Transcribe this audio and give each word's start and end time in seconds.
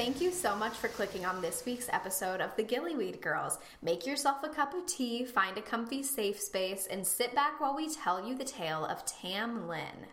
Thank 0.00 0.22
you 0.22 0.32
so 0.32 0.56
much 0.56 0.72
for 0.72 0.88
clicking 0.88 1.26
on 1.26 1.42
this 1.42 1.62
week's 1.66 1.90
episode 1.92 2.40
of 2.40 2.56
the 2.56 2.64
Gillyweed 2.64 3.20
Girls. 3.20 3.58
Make 3.82 4.06
yourself 4.06 4.42
a 4.42 4.48
cup 4.48 4.72
of 4.72 4.86
tea, 4.86 5.26
find 5.26 5.58
a 5.58 5.60
comfy 5.60 6.02
safe 6.02 6.40
space, 6.40 6.88
and 6.90 7.06
sit 7.06 7.34
back 7.34 7.60
while 7.60 7.76
we 7.76 7.94
tell 7.94 8.26
you 8.26 8.34
the 8.34 8.42
tale 8.42 8.86
of 8.86 9.04
Tam 9.04 9.68
Lin. 9.68 10.06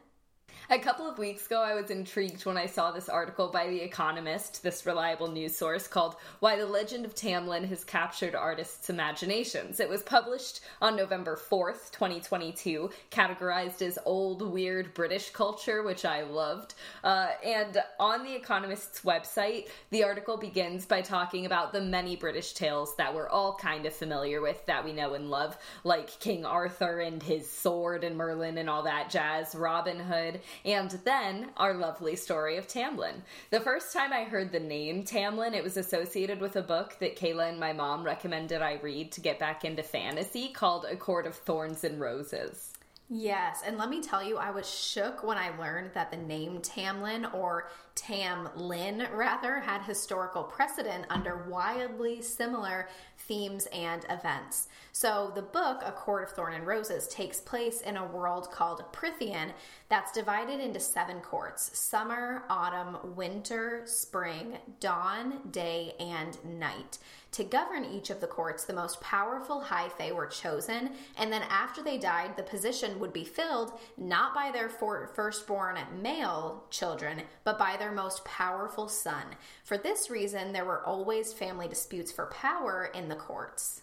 A 0.70 0.78
couple 0.78 1.10
of 1.10 1.18
weeks 1.18 1.46
ago, 1.46 1.62
I 1.62 1.76
was 1.76 1.92
intrigued 1.92 2.46
when 2.46 2.58
I 2.58 2.66
saw 2.66 2.92
this 2.92 3.08
article 3.08 3.48
by 3.48 3.68
The 3.68 3.82
Economist, 3.82 4.64
this 4.64 4.86
reliable 4.86 5.30
news 5.30 5.56
source, 5.56 5.88
called 5.88 6.18
Why 6.42 6.58
the 6.58 6.66
Legend 6.66 7.06
of 7.06 7.16
Tamlin 7.16 7.70
Has 7.70 7.86
Captured 7.86 8.36
Artists' 8.36 8.90
Imaginations. 8.90 9.80
It 9.80 9.88
was 9.88 10.04
published 10.04 10.60
on 10.82 10.98
November 10.98 11.38
4th, 11.38 11.92
2022, 11.94 12.90
categorized 13.12 13.82
as 13.82 13.98
old, 14.04 14.42
weird 14.42 14.94
British 14.94 15.30
culture, 15.30 15.84
which 15.84 16.04
I 16.04 16.24
loved. 16.24 16.74
Uh, 17.02 17.30
and 17.46 17.82
on 17.98 18.26
The 18.26 18.36
Economist's 18.36 19.04
website, 19.04 19.70
the 19.92 20.04
article 20.04 20.36
begins 20.36 20.86
by 20.86 21.00
talking 21.00 21.46
about 21.46 21.72
the 21.72 21.80
many 21.80 22.18
British 22.18 22.52
tales 22.52 22.94
that 22.98 23.16
we're 23.16 23.30
all 23.30 23.56
kind 23.56 23.86
of 23.86 23.94
familiar 23.94 24.42
with 24.42 24.66
that 24.66 24.84
we 24.84 24.92
know 24.92 25.14
and 25.14 25.30
love, 25.30 25.58
like 25.86 26.20
King 26.20 26.46
Arthur 26.46 27.00
and 27.00 27.24
his 27.24 27.50
sword 27.50 28.04
and 28.04 28.18
Merlin 28.18 28.58
and 28.58 28.70
all 28.70 28.84
that 28.84 29.10
jazz, 29.10 29.56
Robin 29.56 29.98
Hood 29.98 30.42
and 30.66 30.92
then 31.04 31.52
our 31.58 31.74
lovely 31.74 32.16
story 32.16 32.58
of 32.58 32.68
Tam 32.68 32.98
Lin. 32.98 33.24
The 33.50 33.60
first 33.60 33.94
time 33.94 34.14
I 34.14 34.24
heard 34.24 34.52
the 34.52 34.60
name 34.60 35.04
Tam 35.04 35.38
Lin, 35.38 35.54
it 35.54 35.64
was 35.64 35.78
associated 35.78 36.40
with 36.40 36.56
a 36.56 36.62
book 36.62 36.98
that 37.00 37.18
Kayla 37.18 37.50
and 37.50 37.60
my 37.60 37.74
mom 37.74 38.04
recommended 38.04 38.62
I 38.62 38.80
read 38.82 39.12
to 39.14 39.22
get 39.22 39.40
back 39.40 39.66
into 39.66 39.84
fantasy 39.84 40.50
called 40.50 40.86
A 40.86 40.96
Court 40.96 41.28
of 41.28 41.36
Thorns 41.36 41.84
and 41.84 42.00
Roses. 42.00 42.77
Yes, 43.10 43.64
and 43.66 43.78
let 43.78 43.90
me 43.90 44.02
tell 44.02 44.22
you, 44.22 44.38
I 44.38 44.52
was 44.52 44.70
shook 44.70 45.24
when 45.24 45.38
I 45.38 45.58
learned 45.58 45.92
that 45.94 46.12
the 46.12 46.18
name 46.18 46.60
Tamlin, 46.60 47.34
or 47.34 47.70
Tam 47.96 48.50
Lin 48.58 49.08
rather, 49.14 49.62
had 49.62 49.82
historical 49.84 50.44
precedent 50.44 51.06
under 51.10 51.46
wildly 51.50 52.22
similar 52.22 52.90
themes 53.18 53.66
and 53.68 54.06
events. 54.10 54.68
So, 54.92 55.32
the 55.34 55.42
book, 55.42 55.84
A 55.86 55.94
Court 55.94 56.24
of 56.24 56.36
Thorn 56.36 56.54
and 56.54 56.68
Roses, 56.68 57.08
takes 57.08 57.40
place 57.40 57.80
in 57.80 57.96
a 57.96 58.06
world 58.06 58.52
called 58.52 58.84
Prythian 58.92 59.54
that's 59.88 60.12
divided 60.12 60.60
into 60.60 60.82
seven 60.82 61.22
courts 61.22 61.78
summer, 61.78 62.44
autumn, 62.50 63.16
winter, 63.16 63.84
spring, 63.86 64.58
dawn, 64.82 65.40
day, 65.50 65.94
and 65.98 66.44
night. 66.44 66.98
To 67.32 67.44
govern 67.44 67.86
each 67.86 68.10
of 68.10 68.22
the 68.22 68.28
courts, 68.28 68.64
the 68.64 68.74
most 68.74 69.00
powerful 69.02 69.62
high 69.62 69.90
fae 69.90 70.12
were 70.12 70.26
chosen, 70.26 70.92
and 71.18 71.32
then 71.32 71.44
after 71.50 71.84
they 71.84 71.98
died, 71.98 72.36
the 72.36 72.44
position 72.44 73.00
would 73.00 73.14
be 73.14 73.26
filled 73.26 73.78
not 73.98 74.34
by 74.34 74.50
their 74.52 74.70
for- 74.70 75.08
firstborn 75.14 75.78
male 76.02 76.64
children, 76.70 77.22
but 77.44 77.60
by 77.60 77.78
their 77.78 77.92
most 77.92 78.26
powerful 78.26 78.88
son. 78.88 79.36
For 79.64 79.78
this 79.78 80.10
reason, 80.10 80.52
there 80.54 80.66
were 80.66 80.86
always 80.86 81.34
family 81.34 81.68
disputes 81.68 82.12
for 82.12 82.28
power 82.28 82.92
in 82.94 83.10
the 83.10 83.16
courts. 83.16 83.82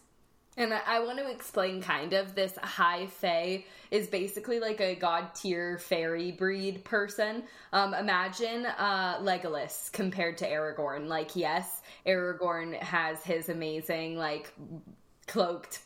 And 0.57 0.73
I, 0.73 1.01
want 1.01 1.19
to 1.19 1.29
explain 1.29 1.83
kind 1.83 2.13
of 2.13 2.35
this 2.37 2.57
high 2.57 3.07
fae 3.07 3.65
is 3.91 4.07
basically 4.07 4.61
like 4.61 4.81
a 4.81 4.95
god 4.95 5.35
tier 5.35 5.79
fairy 5.79 6.31
breed 6.31 6.85
person. 6.85 7.43
Um, 7.73 7.93
imagine 7.93 8.67
uh, 8.67 9.19
Legolas 9.19 9.91
compared 9.91 10.39
to 10.39 10.49
Aragorn. 10.49 11.09
Like, 11.09 11.35
yes, 11.35 11.83
Aragorn 12.07 12.81
has 12.81 13.23
his 13.25 13.49
amazing, 13.49 14.17
like, 14.17 14.53
cloaked 15.27 15.81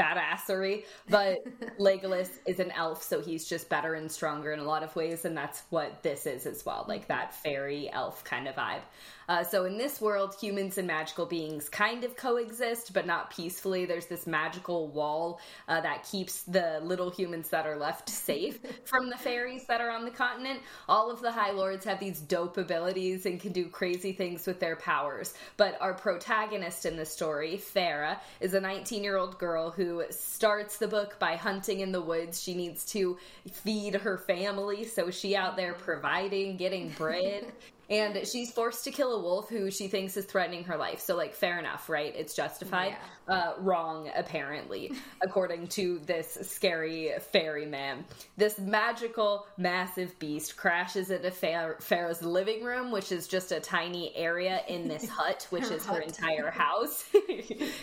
badassery, 0.00 0.84
but 1.08 1.38
Legolas 1.78 2.30
is 2.46 2.58
an 2.58 2.70
elf, 2.70 3.02
so 3.02 3.20
he's 3.20 3.46
just 3.46 3.68
better 3.68 3.94
and 3.94 4.10
stronger 4.10 4.52
in 4.52 4.58
a 4.58 4.64
lot 4.64 4.82
of 4.82 4.94
ways, 4.96 5.24
and 5.24 5.36
that's 5.36 5.62
what 5.70 6.02
this 6.02 6.26
is 6.26 6.46
as 6.46 6.64
well, 6.64 6.86
like 6.88 7.08
that 7.08 7.34
fairy 7.34 7.90
elf 7.92 8.24
kind 8.24 8.48
of 8.48 8.54
vibe. 8.54 8.80
Uh, 9.30 9.44
so 9.44 9.64
in 9.64 9.78
this 9.78 10.00
world, 10.00 10.34
humans 10.40 10.76
and 10.76 10.88
magical 10.88 11.24
beings 11.24 11.68
kind 11.68 12.02
of 12.02 12.16
coexist, 12.16 12.92
but 12.92 13.06
not 13.06 13.30
peacefully. 13.30 13.84
There's 13.84 14.06
this 14.06 14.26
magical 14.26 14.88
wall 14.88 15.38
uh, 15.68 15.80
that 15.82 16.02
keeps 16.02 16.42
the 16.42 16.80
little 16.82 17.10
humans 17.10 17.48
that 17.50 17.64
are 17.64 17.76
left 17.76 18.08
safe 18.08 18.58
from 18.82 19.08
the 19.08 19.16
fairies 19.16 19.66
that 19.66 19.80
are 19.80 19.90
on 19.90 20.04
the 20.04 20.10
continent. 20.10 20.58
All 20.88 21.12
of 21.12 21.20
the 21.20 21.30
High 21.30 21.52
Lords 21.52 21.84
have 21.84 22.00
these 22.00 22.18
dope 22.18 22.58
abilities 22.58 23.24
and 23.24 23.38
can 23.38 23.52
do 23.52 23.68
crazy 23.68 24.12
things 24.12 24.48
with 24.48 24.58
their 24.58 24.74
powers. 24.74 25.34
But 25.56 25.80
our 25.80 25.94
protagonist 25.94 26.84
in 26.84 26.96
the 26.96 27.06
story, 27.06 27.56
Feyre, 27.56 28.18
is 28.40 28.54
a 28.54 28.60
19 28.60 29.04
year 29.04 29.16
old 29.16 29.38
girl 29.38 29.70
who 29.70 30.02
starts 30.10 30.78
the 30.78 30.88
book 30.88 31.20
by 31.20 31.36
hunting 31.36 31.78
in 31.78 31.92
the 31.92 32.02
woods. 32.02 32.42
She 32.42 32.54
needs 32.54 32.84
to 32.86 33.16
feed 33.48 33.94
her 33.94 34.18
family, 34.18 34.82
so 34.82 35.12
she 35.12 35.36
out 35.36 35.56
there 35.56 35.74
providing, 35.74 36.56
getting 36.56 36.88
bread 36.88 37.52
and 37.90 38.26
she's 38.26 38.52
forced 38.52 38.84
to 38.84 38.92
kill 38.92 39.14
a 39.14 39.20
wolf 39.20 39.48
who 39.48 39.70
she 39.70 39.88
thinks 39.88 40.16
is 40.16 40.24
threatening 40.24 40.64
her 40.64 40.76
life. 40.76 41.00
So, 41.00 41.16
like, 41.16 41.34
fair 41.34 41.58
enough, 41.58 41.88
right? 41.88 42.14
It's 42.16 42.34
justified. 42.34 42.92
Yeah. 42.92 42.98
Uh, 43.30 43.52
wrong, 43.60 44.10
apparently, 44.16 44.90
according 45.22 45.68
to 45.68 46.00
this 46.00 46.36
scary 46.42 47.12
fairy 47.30 47.64
man. 47.64 48.04
This 48.36 48.58
magical, 48.58 49.46
massive 49.56 50.18
beast 50.18 50.56
crashes 50.56 51.12
into 51.12 51.30
Feyre's 51.30 52.22
living 52.22 52.64
room, 52.64 52.90
which 52.90 53.12
is 53.12 53.28
just 53.28 53.52
a 53.52 53.60
tiny 53.60 54.12
area 54.16 54.62
in 54.66 54.88
this 54.88 55.08
hut, 55.08 55.46
which 55.50 55.68
her 55.68 55.74
is 55.74 55.86
hut. 55.86 55.98
her 55.98 56.02
entire 56.02 56.50
house, 56.50 57.04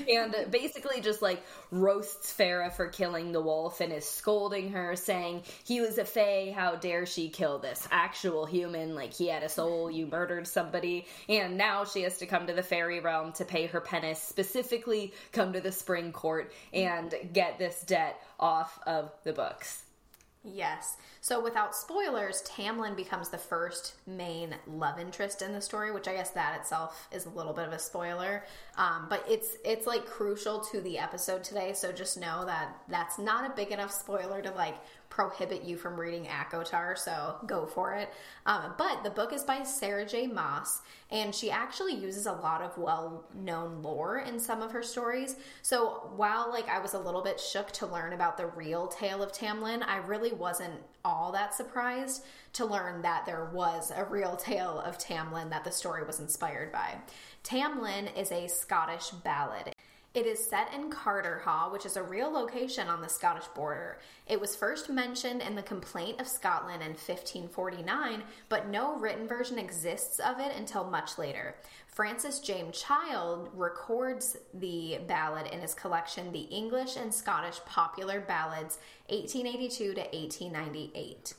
and 0.09 0.35
basically 0.51 0.99
just 0.99 1.21
like 1.21 1.41
roasts 1.71 2.35
Farah 2.37 2.73
for 2.73 2.87
killing 2.87 3.31
the 3.31 3.41
wolf 3.41 3.79
and 3.79 3.93
is 3.93 4.03
scolding 4.03 4.69
her, 4.73 4.97
saying, 4.97 5.43
He 5.63 5.79
was 5.79 5.97
a 5.97 6.03
fae, 6.03 6.53
how 6.53 6.75
dare 6.75 7.05
she 7.05 7.29
kill 7.29 7.57
this 7.57 7.87
actual 7.89 8.45
human? 8.45 8.95
Like, 8.95 9.13
he 9.13 9.29
had 9.29 9.43
a 9.43 9.49
soul 9.49 9.89
you 9.89 10.07
murdered 10.07 10.45
somebody, 10.45 11.05
and 11.29 11.57
now 11.57 11.85
she 11.85 12.01
has 12.01 12.17
to 12.17 12.25
come 12.25 12.47
to 12.47 12.53
the 12.53 12.63
fairy 12.63 12.99
realm 12.99 13.31
to 13.31 13.45
pay 13.45 13.67
her 13.67 13.79
penance, 13.79 14.19
specifically 14.21 15.13
come 15.37 15.53
to 15.53 15.61
the 15.61 15.71
spring 15.71 16.11
court 16.11 16.51
and 16.73 17.13
get 17.31 17.59
this 17.59 17.81
debt 17.81 18.19
off 18.39 18.79
of 18.87 19.11
the 19.23 19.33
books. 19.33 19.83
Yes. 20.43 20.95
So 21.19 21.43
without 21.43 21.75
spoilers, 21.75 22.41
Tam 22.41 22.79
Lin 22.79 22.95
becomes 22.95 23.29
the 23.29 23.37
first 23.37 23.95
main 24.07 24.55
love 24.65 24.97
interest 24.97 25.41
in 25.41 25.51
the 25.51 25.61
story, 25.61 25.91
which 25.91 26.07
I 26.07 26.13
guess 26.13 26.29
that 26.31 26.57
itself 26.59 27.07
is 27.11 27.25
a 27.25 27.29
little 27.29 27.53
bit 27.53 27.67
of 27.67 27.73
a 27.73 27.79
spoiler. 27.79 28.45
Um, 28.77 29.07
but 29.09 29.25
it's 29.29 29.57
it's 29.65 29.85
like 29.85 30.05
crucial 30.05 30.61
to 30.71 30.79
the 30.79 30.97
episode 30.99 31.43
today. 31.43 31.73
So 31.73 31.91
just 31.91 32.17
know 32.17 32.45
that 32.45 32.73
that's 32.87 33.19
not 33.19 33.49
a 33.49 33.53
big 33.53 33.71
enough 33.71 33.91
spoiler 33.91 34.41
to 34.41 34.51
like 34.51 34.77
prohibit 35.09 35.63
you 35.63 35.77
from 35.77 35.99
reading 35.99 36.25
ACOTAR, 36.25 36.97
so 36.97 37.35
go 37.45 37.65
for 37.65 37.93
it. 37.93 38.09
Um, 38.45 38.73
but 38.77 39.03
the 39.03 39.09
book 39.09 39.33
is 39.33 39.43
by 39.43 39.63
Sarah 39.63 40.05
J. 40.05 40.27
Maas, 40.27 40.81
and 41.09 41.33
she 41.33 41.49
actually 41.49 41.95
uses 41.95 42.25
a 42.25 42.33
lot 42.33 42.61
of 42.61 42.77
well-known 42.77 43.81
lore 43.81 44.19
in 44.19 44.39
some 44.39 44.61
of 44.61 44.71
her 44.71 44.83
stories. 44.83 45.35
So 45.61 46.11
while 46.15 46.49
like 46.51 46.67
I 46.69 46.79
was 46.79 46.93
a 46.93 46.99
little 46.99 47.21
bit 47.21 47.39
shook 47.39 47.71
to 47.73 47.87
learn 47.87 48.13
about 48.13 48.37
the 48.37 48.47
real 48.47 48.87
tale 48.87 49.23
of 49.23 49.31
Tam 49.31 49.61
Lin, 49.61 49.83
I 49.83 49.97
really 49.97 50.33
wasn't 50.33 50.75
all 51.03 51.31
that 51.31 51.53
surprised 51.53 52.25
to 52.53 52.65
learn 52.65 53.01
that 53.03 53.25
there 53.25 53.49
was 53.53 53.91
a 53.95 54.03
real 54.05 54.35
tale 54.35 54.79
of 54.79 54.97
Tam 54.97 55.31
Lin 55.31 55.49
that 55.49 55.63
the 55.63 55.71
story 55.71 56.03
was 56.03 56.19
inspired 56.19 56.71
by. 56.71 56.95
Tam 57.43 57.81
Lin 57.81 58.07
is 58.07 58.31
a 58.31 58.47
Scottish 58.47 59.09
ballad. 59.09 59.73
It 60.13 60.25
is 60.25 60.43
set 60.43 60.73
in 60.73 60.89
Carterhaugh, 60.89 61.71
which 61.71 61.85
is 61.85 61.95
a 61.95 62.01
real 62.01 62.31
location 62.31 62.87
on 62.87 63.01
the 63.01 63.09
Scottish 63.09 63.47
border. 63.55 63.99
It 64.25 64.41
was 64.41 64.55
first 64.55 64.89
mentioned 64.89 65.41
in 65.41 65.55
the 65.55 65.61
Complaint 65.61 66.19
of 66.19 66.27
Scotland 66.27 66.81
in 66.81 66.89
1549, 66.89 68.23
but 68.49 68.67
no 68.67 68.97
written 68.97 69.27
version 69.27 69.59
exists 69.59 70.19
of 70.19 70.39
it 70.39 70.55
until 70.57 70.89
much 70.89 71.17
later. 71.19 71.55
Francis 71.87 72.39
James 72.39 72.81
Child 72.81 73.49
records 73.53 74.37
the 74.53 74.99
ballad 75.07 75.47
in 75.47 75.61
his 75.61 75.75
collection, 75.75 76.31
The 76.31 76.41
English 76.41 76.95
and 76.95 77.13
Scottish 77.13 77.59
Popular 77.65 78.19
Ballads, 78.19 78.79
1882 79.09 79.93
to 79.93 80.01
1898. 80.01 81.33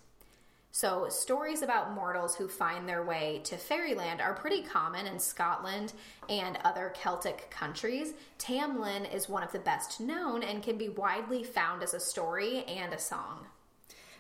So, 0.79 1.09
stories 1.09 1.63
about 1.63 1.93
mortals 1.93 2.37
who 2.37 2.47
find 2.47 2.89
their 2.89 3.03
way 3.03 3.41
to 3.47 3.57
fairyland 3.57 4.21
are 4.21 4.33
pretty 4.33 4.63
common 4.63 5.09
in 5.09 5.19
Scotland 5.19 5.93
and 6.29 6.57
other 6.63 6.95
Celtic 6.95 7.51
countries. 7.51 8.13
Tam 8.39 8.81
Lin 8.81 9.05
is 9.05 9.29
one 9.29 9.43
of 9.43 9.51
the 9.51 9.59
best 9.59 9.99
known 9.99 10.45
and 10.45 10.63
can 10.63 10.79
be 10.79 10.89
widely 10.89 11.43
found 11.43 11.83
as 11.83 11.95
a 11.95 11.99
story 11.99 12.63
and 12.69 12.93
a 12.93 12.99
song. 13.01 13.47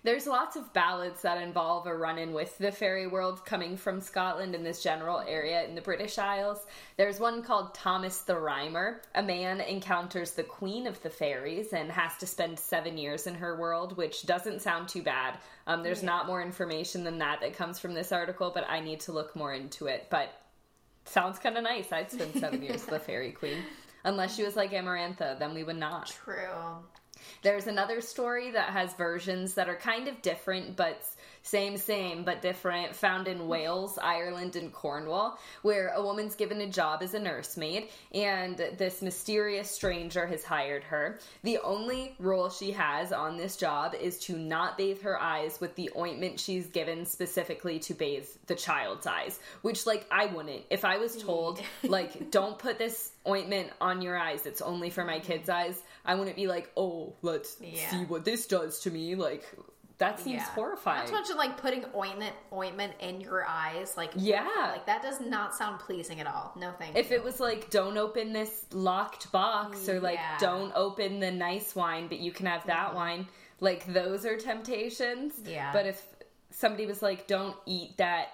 There's 0.04 0.26
lots 0.26 0.56
of 0.56 0.72
ballads 0.72 1.22
that 1.22 1.42
involve 1.42 1.86
a 1.86 1.96
run 1.96 2.18
in 2.18 2.32
with 2.32 2.56
the 2.58 2.70
fairy 2.70 3.06
world 3.06 3.44
coming 3.44 3.76
from 3.76 4.00
Scotland 4.00 4.54
and 4.54 4.64
this 4.64 4.82
general 4.82 5.20
area 5.20 5.64
in 5.64 5.74
the 5.74 5.80
British 5.80 6.18
Isles. 6.18 6.64
There's 6.96 7.18
one 7.18 7.42
called 7.42 7.74
Thomas 7.74 8.20
the 8.20 8.36
Rhymer. 8.36 9.02
A 9.14 9.22
man 9.22 9.60
encounters 9.60 10.32
the 10.32 10.44
queen 10.44 10.86
of 10.86 11.02
the 11.02 11.10
fairies 11.10 11.72
and 11.72 11.90
has 11.90 12.16
to 12.18 12.26
spend 12.26 12.58
seven 12.58 12.96
years 12.96 13.26
in 13.26 13.34
her 13.34 13.58
world, 13.58 13.96
which 13.96 14.24
doesn't 14.24 14.62
sound 14.62 14.88
too 14.88 15.02
bad. 15.02 15.38
Um, 15.66 15.82
there's 15.82 16.02
yeah. 16.02 16.10
not 16.10 16.26
more 16.26 16.42
information 16.42 17.04
than 17.04 17.18
that 17.18 17.40
that 17.40 17.56
comes 17.56 17.78
from 17.78 17.94
this 17.94 18.12
article, 18.12 18.52
but 18.54 18.68
I 18.68 18.80
need 18.80 19.00
to 19.00 19.12
look 19.12 19.34
more 19.34 19.52
into 19.52 19.86
it. 19.86 20.06
But 20.10 20.32
sounds 21.04 21.38
kind 21.38 21.56
of 21.56 21.64
nice. 21.64 21.92
I'd 21.92 22.10
spend 22.10 22.34
seven 22.34 22.62
years 22.62 22.82
with 22.82 22.90
the 22.90 22.98
fairy 23.00 23.32
queen. 23.32 23.58
Unless 24.04 24.36
she 24.36 24.44
was 24.44 24.56
like 24.56 24.70
Amarantha, 24.70 25.38
then 25.38 25.54
we 25.54 25.64
would 25.64 25.76
not. 25.76 26.06
True. 26.06 26.84
There's 27.42 27.66
another 27.66 28.00
story 28.00 28.50
that 28.50 28.70
has 28.70 28.94
versions 28.94 29.54
that 29.54 29.68
are 29.68 29.76
kind 29.76 30.08
of 30.08 30.20
different 30.22 30.76
but 30.76 31.02
same, 31.48 31.78
same, 31.78 32.24
but 32.24 32.42
different, 32.42 32.94
found 32.94 33.26
in 33.26 33.48
Wales, 33.48 33.98
Ireland, 33.98 34.54
and 34.54 34.72
Cornwall, 34.72 35.38
where 35.62 35.88
a 35.94 36.02
woman's 36.02 36.34
given 36.34 36.60
a 36.60 36.66
job 36.66 37.02
as 37.02 37.14
a 37.14 37.18
nursemaid, 37.18 37.88
and 38.12 38.56
this 38.76 39.00
mysterious 39.00 39.70
stranger 39.70 40.26
has 40.26 40.44
hired 40.44 40.84
her. 40.84 41.18
The 41.44 41.58
only 41.58 42.14
role 42.18 42.50
she 42.50 42.72
has 42.72 43.12
on 43.12 43.38
this 43.38 43.56
job 43.56 43.94
is 43.94 44.18
to 44.20 44.36
not 44.36 44.76
bathe 44.76 45.00
her 45.02 45.18
eyes 45.20 45.58
with 45.58 45.74
the 45.74 45.90
ointment 45.96 46.38
she's 46.38 46.66
given 46.66 47.06
specifically 47.06 47.78
to 47.80 47.94
bathe 47.94 48.26
the 48.46 48.54
child's 48.54 49.06
eyes, 49.06 49.38
which, 49.62 49.86
like, 49.86 50.06
I 50.10 50.26
wouldn't. 50.26 50.64
If 50.68 50.84
I 50.84 50.98
was 50.98 51.16
told, 51.16 51.62
like, 51.82 52.30
don't 52.30 52.58
put 52.58 52.78
this 52.78 53.10
ointment 53.26 53.70
on 53.80 54.02
your 54.02 54.18
eyes, 54.18 54.44
it's 54.44 54.60
only 54.60 54.90
for 54.90 55.04
my 55.04 55.18
kid's 55.18 55.48
eyes, 55.48 55.82
I 56.08 56.14
wouldn't 56.16 56.34
be 56.36 56.48
like, 56.48 56.72
oh, 56.76 57.14
let's 57.22 57.56
Yeah. 57.60 57.90
see 57.90 58.04
what 58.06 58.24
this 58.24 58.46
does 58.46 58.80
to 58.80 58.90
me. 58.90 59.14
Like, 59.14 59.44
that 59.98 60.18
seems 60.20 60.36
Yeah. 60.42 60.44
horrifying. 60.54 61.00
Not 61.00 61.06
to 61.08 61.12
mention 61.12 61.36
like 61.36 61.56
putting 61.58 61.84
ointment 61.94 62.34
ointment 62.52 62.94
in 63.00 63.20
your 63.20 63.44
eyes, 63.46 63.96
like 63.96 64.12
Yeah. 64.14 64.46
like 64.72 64.86
that 64.86 65.02
does 65.02 65.20
not 65.20 65.54
sound 65.56 65.80
pleasing 65.80 66.20
at 66.20 66.26
all. 66.26 66.52
No 66.56 66.72
thank 66.78 66.96
if 66.96 67.10
you. 67.10 67.16
it 67.16 67.24
was 67.24 67.40
like 67.40 67.68
don't 67.70 67.98
open 67.98 68.32
this 68.32 68.64
locked 68.72 69.30
box 69.32 69.88
or 69.88 70.00
like 70.00 70.14
Yeah. 70.18 70.36
Mm-hmm. 70.36 70.44
don't 70.44 70.72
open 70.76 71.18
the 71.20 71.30
nice 71.32 71.74
wine 71.74 72.06
but 72.08 72.18
you 72.20 72.30
can 72.32 72.46
have 72.46 72.64
that 72.66 72.94
wine 72.94 73.26
like 73.60 73.86
those 73.92 74.24
are 74.24 74.36
temptations 74.36 75.34
Yeah. 75.44 75.72
but 75.72 75.84
if 75.84 76.00
somebody 76.50 76.86
was 76.86 77.02
like 77.02 77.26
don't 77.26 77.56
eat 77.66 77.96
that 77.98 78.28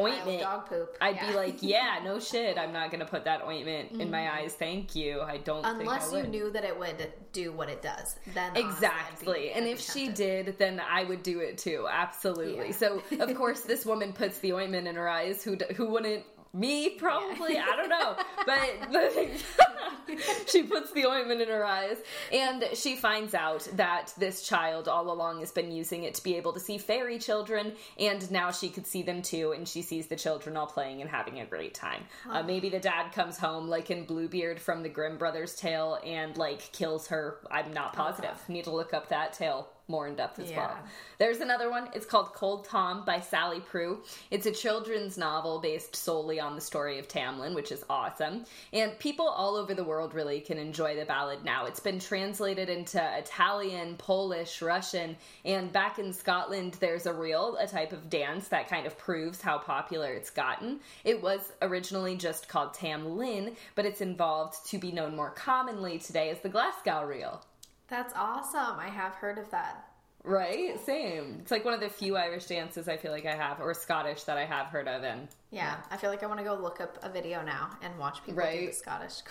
ointment 0.00 0.40
dog 0.40 0.66
poop. 0.68 0.96
i'd 1.00 1.16
Yeah. 1.16 1.30
be 1.30 1.36
like 1.36 1.56
yeah 1.62 2.00
no 2.04 2.18
shit 2.18 2.56
i'm 2.58 2.72
not 2.72 2.90
gonna 2.90 3.04
put 3.06 3.24
that 3.24 3.42
ointment 3.44 3.92
in 4.00 4.10
my 4.10 4.30
eyes 4.40 4.54
thank 4.54 4.94
you 4.94 5.20
i 5.20 5.36
don't 5.36 5.64
Mm-hmm. 5.64 5.80
unless 5.80 6.12
I 6.12 6.18
you 6.22 6.26
knew 6.28 6.50
that 6.50 6.64
it 6.64 6.78
would 6.78 7.12
do 7.32 7.52
what 7.52 7.68
it 7.68 7.82
does, 7.82 8.16
then 8.34 8.50
honestly, 8.50 8.62
I'd 8.62 8.64
be- 8.64 8.68
Exactly. 8.68 9.50
and 9.52 9.66
if 9.66 9.80
she 9.80 10.08
did, 10.08 10.56
then 10.58 10.80
I 10.80 11.04
would 11.04 11.22
do 11.22 11.40
it 11.40 11.58
too. 11.58 11.86
Absolutely. 11.90 12.68
Yeah. 12.68 12.72
So, 12.72 13.02
of 13.20 13.34
course, 13.40 13.60
this 13.60 13.84
woman 13.86 14.12
puts 14.12 14.38
the 14.38 14.52
ointment 14.54 14.88
in 14.88 14.96
her 14.96 15.08
eyes. 15.08 15.44
Who 15.44 15.56
who 15.76 15.86
wouldn't? 15.90 16.24
Me 16.52 16.90
probably. 16.90 17.58
I 17.58 17.76
don't 17.76 17.88
know. 17.88 18.16
But 18.46 18.90
she 20.48 20.62
puts 20.62 20.92
the 20.92 21.06
ointment 21.06 21.40
in 21.40 21.48
her 21.48 21.64
eyes 21.64 21.96
and 22.32 22.64
she 22.74 22.96
finds 22.96 23.34
out 23.34 23.68
that 23.74 24.12
this 24.18 24.42
child 24.42 24.88
all 24.88 25.10
along 25.10 25.40
has 25.40 25.52
been 25.52 25.70
using 25.70 26.04
it 26.04 26.14
to 26.14 26.22
be 26.22 26.36
able 26.36 26.52
to 26.52 26.60
see 26.60 26.78
fairy 26.78 27.18
children 27.18 27.72
and 27.98 28.30
now 28.30 28.50
she 28.50 28.68
could 28.68 28.86
see 28.86 29.02
them 29.02 29.22
too 29.22 29.52
and 29.52 29.68
she 29.68 29.82
sees 29.82 30.06
the 30.06 30.16
children 30.16 30.56
all 30.56 30.66
playing 30.66 31.00
and 31.00 31.10
having 31.10 31.40
a 31.40 31.46
great 31.46 31.74
time. 31.74 32.04
Uh, 32.28 32.42
maybe 32.42 32.68
the 32.68 32.80
dad 32.80 33.10
comes 33.12 33.38
home 33.38 33.68
like 33.68 33.90
in 33.90 34.04
Bluebeard 34.04 34.60
from 34.60 34.82
the 34.82 34.88
Grimm 34.88 35.18
brothers 35.18 35.54
tale 35.54 35.98
and 36.04 36.36
like 36.36 36.72
kills 36.72 37.08
her. 37.08 37.38
I'm 37.50 37.72
not 37.72 37.92
positive. 37.92 38.36
Need 38.48 38.64
to 38.64 38.70
look 38.70 38.94
up 38.94 39.08
that 39.08 39.32
tale 39.32 39.68
more 39.90 40.06
in 40.06 40.14
depth 40.14 40.38
as 40.38 40.50
well. 40.52 40.78
There's 41.18 41.40
another 41.40 41.70
one. 41.70 41.88
It's 41.94 42.06
called 42.06 42.32
Cold 42.32 42.64
Tom 42.64 43.04
by 43.04 43.20
Sally 43.20 43.60
Prue. 43.60 44.02
It's 44.30 44.46
a 44.46 44.52
children's 44.52 45.18
novel 45.18 45.58
based 45.58 45.94
solely 45.94 46.40
on 46.40 46.54
the 46.54 46.60
story 46.60 46.98
of 46.98 47.08
Tamlin, 47.08 47.54
which 47.54 47.72
is 47.72 47.84
awesome. 47.90 48.44
And 48.72 48.98
people 48.98 49.28
all 49.28 49.56
over 49.56 49.74
the 49.74 49.84
world 49.84 50.14
really 50.14 50.40
can 50.40 50.56
enjoy 50.56 50.96
the 50.96 51.04
ballad 51.04 51.44
now. 51.44 51.66
It's 51.66 51.80
been 51.80 51.98
translated 51.98 52.70
into 52.70 53.02
Italian, 53.18 53.96
Polish, 53.96 54.62
Russian, 54.62 55.16
and 55.44 55.72
back 55.72 55.98
in 55.98 56.12
Scotland, 56.12 56.78
there's 56.80 57.06
a 57.06 57.12
reel, 57.12 57.56
a 57.58 57.66
type 57.66 57.92
of 57.92 58.08
dance 58.08 58.48
that 58.48 58.68
kind 58.68 58.86
of 58.86 58.96
proves 58.96 59.42
how 59.42 59.58
popular 59.58 60.12
it's 60.12 60.30
gotten. 60.30 60.80
It 61.04 61.20
was 61.20 61.52
originally 61.60 62.16
just 62.16 62.48
called 62.48 62.72
Tamlin, 62.72 63.56
but 63.74 63.84
it's 63.84 64.00
involved 64.00 64.66
to 64.70 64.78
be 64.78 64.92
known 64.92 65.16
more 65.16 65.30
commonly 65.30 65.98
today 65.98 66.30
as 66.30 66.40
the 66.40 66.48
Glasgow 66.48 67.04
reel. 67.04 67.42
That's 67.90 68.14
awesome. 68.16 68.78
I 68.78 68.88
have 68.88 69.12
heard 69.14 69.36
of 69.36 69.50
that. 69.50 69.84
Right? 70.22 70.78
Same. 70.84 71.38
It's 71.40 71.50
like 71.50 71.64
one 71.64 71.74
of 71.74 71.80
the 71.80 71.88
few 71.88 72.16
Irish 72.16 72.46
dances 72.46 72.88
I 72.88 72.96
feel 72.96 73.10
like 73.10 73.26
I 73.26 73.34
have, 73.34 73.60
or 73.60 73.74
Scottish 73.74 74.24
that 74.24 74.36
I 74.36 74.44
have 74.44 74.66
heard 74.66 74.86
of. 74.86 75.02
And 75.02 75.28
Yeah, 75.50 75.76
I 75.90 75.96
feel 75.96 76.10
like 76.10 76.22
I 76.22 76.26
want 76.26 76.38
to 76.38 76.44
go 76.44 76.54
look 76.54 76.80
up 76.80 76.98
a 77.02 77.10
video 77.10 77.42
now 77.42 77.70
and 77.82 77.98
watch 77.98 78.24
people 78.24 78.44
do 78.44 78.66
the 78.66 78.72
Scottish. 78.72 79.22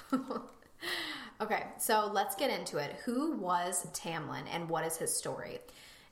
okay, 1.41 1.67
so 1.77 2.09
let's 2.11 2.35
get 2.35 2.49
into 2.49 2.77
it. 2.77 2.97
Who 3.05 3.37
was 3.37 3.87
Tamlin 3.93 4.43
and 4.51 4.67
what 4.67 4.83
is 4.83 4.97
his 4.97 5.15
story? 5.15 5.59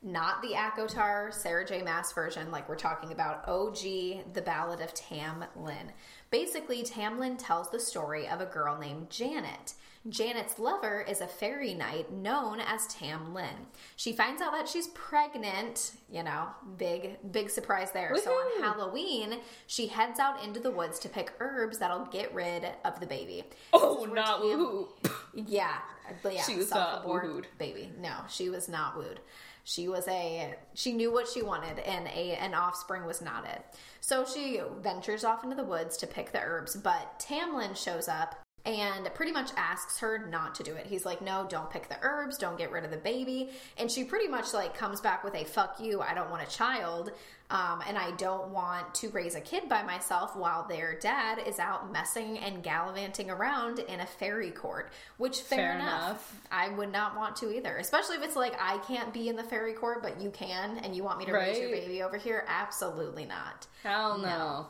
Not 0.03 0.41
the 0.41 0.53
ACOTAR 0.53 1.33
Sarah 1.33 1.65
J. 1.65 1.81
Maas 1.81 2.13
version, 2.13 2.51
like 2.51 2.69
we're 2.69 2.75
talking 2.75 3.11
about. 3.11 3.47
OG, 3.47 4.33
the 4.33 4.43
Ballad 4.45 4.79
of 4.79 4.93
Tamlin. 4.93 5.91
Basically, 6.29 6.83
Tamlin 6.83 7.35
tells 7.37 7.69
the 7.71 7.79
story 7.79 8.27
of 8.27 8.39
a 8.39 8.45
girl 8.45 8.77
named 8.77 9.09
Janet. 9.09 9.73
Janet's 10.07 10.57
lover 10.59 11.01
is 11.01 11.19
a 11.19 11.27
fairy 11.27 11.73
knight 11.73 12.13
known 12.13 12.59
as 12.61 12.87
Tam 12.87 13.33
Lin. 13.33 13.65
She 13.97 14.13
finds 14.13 14.41
out 14.41 14.53
that 14.53 14.69
she's 14.69 14.87
pregnant, 14.89 15.93
you 16.09 16.23
know, 16.23 16.47
big, 16.77 17.17
big 17.31 17.49
surprise 17.49 17.91
there. 17.91 18.15
So 18.23 18.31
on 18.31 18.61
Halloween, 18.63 19.39
she 19.65 19.87
heads 19.87 20.19
out 20.19 20.41
into 20.45 20.61
the 20.61 20.71
woods 20.71 20.99
to 20.99 21.09
pick 21.09 21.33
herbs 21.39 21.79
that'll 21.79 22.05
get 22.05 22.33
rid 22.33 22.65
of 22.85 22.99
the 23.01 23.05
baby. 23.07 23.43
oh, 23.73 23.95
This 23.95 24.03
is 24.03 24.07
where 24.11 24.15
not 24.15 24.41
Tam- 24.41 24.59
woohoo! 24.59 24.87
Yeah, 25.45 25.77
but 26.23 26.33
yeah, 26.35 26.43
She 26.43 26.55
was 26.55 26.71
not 26.71 27.05
wooed. 27.05 27.47
baby. 27.57 27.91
No, 27.99 28.13
she 28.29 28.49
was 28.49 28.69
not 28.69 28.95
wooed. 28.95 29.19
She 29.67 29.89
was 29.89 30.07
a 30.07 30.55
she 30.75 30.93
knew 30.93 31.11
what 31.11 31.27
she 31.27 31.41
wanted, 31.41 31.79
and 31.79 32.07
a 32.07 32.37
an 32.37 32.53
offspring 32.53 33.05
was 33.05 33.21
not 33.21 33.45
it. 33.45 33.61
So 33.99 34.23
she 34.23 34.61
ventures 34.79 35.25
off 35.25 35.43
into 35.43 35.57
the 35.57 35.63
woods 35.65 35.97
to 35.97 36.07
pick 36.07 36.31
the 36.31 36.39
herbs, 36.39 36.77
but 36.77 37.19
Tamlin 37.19 37.75
shows 37.75 38.07
up 38.07 38.35
and 38.67 39.09
pretty 39.15 39.31
much 39.31 39.49
asks 39.55 39.97
her 39.99 40.27
not 40.29 40.53
to 40.55 40.63
do 40.63 40.73
it. 40.75 40.85
He's 40.85 41.05
like, 41.05 41.21
"No, 41.21 41.47
don't 41.49 41.69
pick 41.69 41.87
the 41.87 41.97
herbs, 42.01 42.37
don't 42.37 42.57
get 42.57 42.71
rid 42.71 42.83
of 42.83 42.91
the 42.91 42.97
baby." 42.97 43.49
And 43.77 43.89
she 43.89 44.03
pretty 44.03 44.27
much 44.27 44.53
like 44.53 44.77
comes 44.77 45.01
back 45.01 45.23
with 45.23 45.33
a 45.35 45.45
"fuck 45.45 45.79
you, 45.79 46.01
I 46.01 46.13
don't 46.13 46.29
want 46.29 46.47
a 46.47 46.51
child." 46.51 47.11
Um, 47.49 47.81
and 47.87 47.97
I 47.97 48.11
don't 48.17 48.49
want 48.49 48.93
to 48.95 49.07
raise 49.11 49.33
a 49.35 49.39
kid 49.39 49.69
by 49.69 49.81
myself 49.81 50.35
while 50.35 50.67
their 50.67 50.99
dad 50.99 51.39
is 51.47 51.59
out 51.59 51.89
messing 51.93 52.37
and 52.39 52.61
gallivanting 52.61 53.29
around 53.29 53.79
in 53.79 54.01
a 54.01 54.05
fairy 54.05 54.51
court. 54.51 54.91
Which 55.15 55.39
fair, 55.39 55.59
Fair 55.59 55.75
enough. 55.75 56.09
enough. 56.09 56.41
I 56.51 56.67
would 56.67 56.91
not 56.91 57.15
want 57.15 57.37
to 57.37 57.55
either. 57.55 57.77
Especially 57.77 58.17
if 58.17 58.23
it's 58.23 58.35
like 58.35 58.53
I 58.59 58.79
can't 58.79 59.13
be 59.13 59.29
in 59.29 59.37
the 59.37 59.45
fairy 59.45 59.71
court, 59.71 60.03
but 60.03 60.19
you 60.19 60.29
can, 60.29 60.79
and 60.79 60.93
you 60.93 61.05
want 61.05 61.19
me 61.19 61.25
to 61.25 61.31
raise 61.31 61.57
your 61.57 61.69
baby 61.71 62.03
over 62.03 62.17
here. 62.17 62.43
Absolutely 62.49 63.23
not. 63.23 63.65
Hell 63.81 64.17
no. 64.17 64.27
No. 64.27 64.65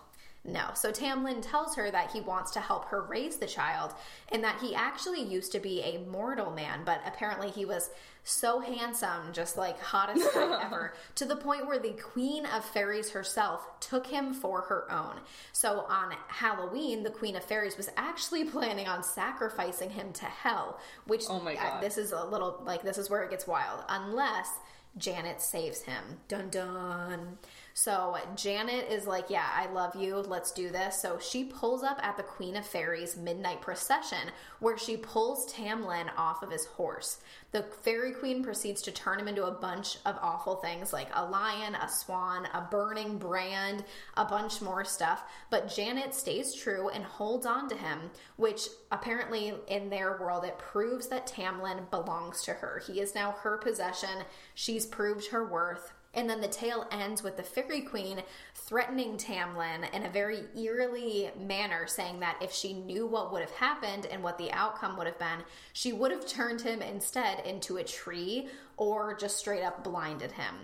So 0.74 0.92
Tamlin 0.92 1.42
tells 1.42 1.76
her 1.76 1.92
that 1.92 2.12
he 2.12 2.22
wants 2.22 2.52
to 2.52 2.60
help 2.60 2.86
her 2.86 3.02
raise 3.02 3.38
the 3.38 3.48
child 3.48 3.94
and 4.30 4.44
that 4.44 4.60
he 4.62 4.74
actually 4.74 5.22
used 5.22 5.52
to 5.52 5.60
be 5.60 5.82
a 5.82 6.00
mortal 6.10 6.52
man, 6.52 6.82
but 6.86 7.02
apparently 7.06 7.50
he 7.50 7.66
was 7.66 7.90
so 8.24 8.60
handsome, 8.60 9.32
just 9.34 9.58
like 9.58 9.80
hottest 9.82 10.34
guy 10.34 10.62
ever, 10.66 10.94
to 11.16 11.26
the 11.26 11.36
point 11.36 11.66
where 11.68 11.80
the 11.80 11.92
queen 11.94 12.46
of 12.46 12.64
fairies 12.64 13.12
herself 13.12 13.68
took 13.80 14.08
him 14.08 14.34
for 14.34 14.62
her 14.62 14.92
own. 14.92 15.20
So 15.54 15.86
on 15.90 16.14
Halloween, 16.28 17.04
the 17.04 17.10
queen 17.10 17.36
of 17.36 17.44
fairies 17.44 17.78
was 17.78 17.90
actually 17.98 18.44
planning 18.50 18.88
on 18.88 19.04
sacrificing 19.04 19.90
him 19.90 20.14
to 20.14 20.26
hell, 20.26 20.80
which 21.06 21.24
Oh 21.30 21.40
my 21.40 21.56
uh, 21.56 21.70
God. 21.72 21.84
this 21.84 21.98
is 21.98 22.12
a 22.12 22.24
little 22.26 22.62
like 22.66 22.84
this 22.84 22.98
is 22.98 23.10
where 23.10 23.24
it 23.24 23.30
gets 23.30 23.48
wild. 23.48 23.84
Unless 23.90 24.50
Janet 24.98 25.42
saves 25.42 25.82
him. 25.82 26.04
Dun 26.28 26.50
dun. 26.50 27.38
So 27.78 28.18
Janet 28.36 28.88
is 28.90 29.06
like, 29.06 29.30
Yeah, 29.30 29.48
I 29.54 29.72
love 29.72 29.96
you. 29.96 30.16
Let's 30.16 30.52
do 30.52 30.72
this. 30.72 31.00
So 31.00 31.20
she 31.20 31.44
pulls 31.44 31.84
up 31.84 32.00
at 32.02 32.18
the 32.18 32.24
Queen 32.24 32.56
of 32.56 32.66
Fairies 32.66 33.16
midnight 33.16 33.62
procession 33.62 34.32
where 34.60 34.80
she 34.80 34.98
pulls 34.98 35.54
Tamlin 35.54 36.10
off 36.18 36.42
of 36.42 36.50
his 36.50 36.66
horse. 36.66 37.20
The 37.52 37.62
Fairy 37.62 38.14
Queen 38.14 38.44
proceeds 38.44 38.82
to 38.82 38.92
turn 38.92 39.20
him 39.20 39.28
into 39.28 39.46
a 39.46 39.52
bunch 39.52 39.98
of 40.08 40.18
awful 40.24 40.56
things 40.56 40.92
like 40.92 41.10
a 41.14 41.24
lion, 41.24 41.76
a 41.76 41.88
swan, 41.88 42.48
a 42.52 42.62
burning 42.62 43.20
brand, 43.20 43.86
a 44.16 44.26
bunch 44.26 44.60
more 44.60 44.84
stuff. 44.84 45.26
But 45.52 45.70
Janet 45.70 46.16
stays 46.16 46.56
true 46.56 46.90
and 46.90 47.04
holds 47.04 47.46
on 47.46 47.70
to 47.70 47.76
him, 47.76 48.10
which 48.38 48.70
apparently 48.92 49.54
in 49.68 49.92
their 49.92 50.18
world 50.18 50.46
it 50.46 50.58
proves 50.58 51.10
that 51.10 51.28
Tamlin 51.28 51.92
belongs 51.92 52.42
to 52.46 52.54
her. 52.54 52.82
He 52.88 53.02
is 53.02 53.14
now 53.14 53.34
her 53.44 53.60
possession. 53.60 54.24
She's 54.56 54.88
proved 54.88 55.28
her 55.28 55.46
worth. 55.46 55.94
And 56.18 56.28
then 56.28 56.42
the 56.42 56.48
tale 56.48 56.88
ends 56.92 57.22
with 57.22 57.38
the 57.38 57.44
Fairy 57.44 57.82
Queen 57.82 58.24
threatening 58.56 59.18
Tamlin 59.18 59.94
in 59.94 60.04
a 60.04 60.10
very 60.10 60.46
eerily 60.58 61.30
manner, 61.40 61.86
saying 61.86 62.20
that 62.22 62.40
if 62.42 62.52
she 62.52 62.74
knew 62.74 63.06
what 63.06 63.32
would 63.32 63.42
have 63.42 63.52
happened 63.52 64.08
and 64.08 64.24
what 64.24 64.40
the 64.40 64.52
outcome 64.52 64.98
would 64.98 65.06
have 65.06 65.20
been, 65.20 65.44
she 65.74 65.94
would 65.94 66.10
have 66.10 66.26
turned 66.26 66.62
him 66.62 66.82
instead 66.82 67.46
into 67.46 67.78
a 67.78 67.84
tree 67.84 68.50
or 68.78 69.16
just 69.16 69.38
straight 69.38 69.64
up 69.64 69.84
blinded 69.84 70.32
him. 70.32 70.56